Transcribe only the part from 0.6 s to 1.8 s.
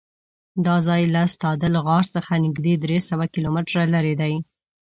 دا ځای له ستادل